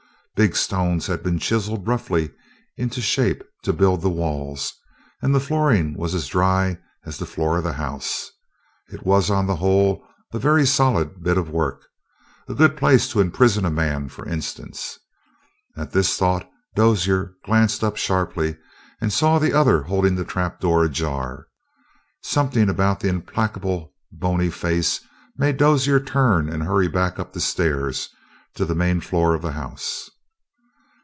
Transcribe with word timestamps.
Big 0.33 0.55
stones 0.55 1.05
had 1.05 1.21
been 1.21 1.37
chiseled 1.37 1.87
roughly 1.87 2.31
into 2.75 2.99
shape 2.99 3.43
to 3.61 3.71
build 3.71 4.01
the 4.01 4.09
walls, 4.09 4.73
and 5.21 5.35
the 5.35 5.39
flooring 5.39 5.93
was 5.95 6.15
as 6.15 6.27
dry 6.27 6.79
as 7.05 7.17
the 7.17 7.27
floor 7.27 7.57
of 7.57 7.63
the 7.63 7.73
house. 7.73 8.31
It 8.87 9.05
was, 9.05 9.29
on 9.29 9.45
the 9.45 9.57
whole, 9.57 10.03
a 10.33 10.39
very 10.39 10.65
solid 10.65 11.21
bit 11.21 11.37
of 11.37 11.51
work. 11.51 11.85
A 12.47 12.55
good 12.55 12.75
place 12.75 13.07
to 13.09 13.19
imprison 13.21 13.65
a 13.65 13.69
man, 13.69 14.09
for 14.09 14.27
instance. 14.27 14.97
At 15.77 15.91
this 15.91 16.17
thought 16.17 16.49
Dozier 16.73 17.35
glanced 17.45 17.83
up 17.83 17.95
sharply 17.95 18.57
and 18.99 19.13
saw 19.13 19.37
the 19.37 19.53
other 19.53 19.83
holding 19.83 20.15
the 20.15 20.25
trapdoor 20.25 20.85
ajar. 20.85 21.49
Something 22.23 22.67
about 22.67 23.01
that 23.01 23.09
implacable, 23.09 23.93
bony 24.11 24.49
face 24.49 25.01
made 25.37 25.57
Dozier 25.57 25.99
turn 25.99 26.49
and 26.49 26.63
hurry 26.63 26.87
back 26.87 27.19
up 27.19 27.33
the 27.33 27.41
stairs 27.41 28.09
to 28.55 28.65
the 28.65 28.73
main 28.73 29.01
floor 29.01 29.35
of 29.35 29.43
the 29.43 29.51
house. 29.51 30.09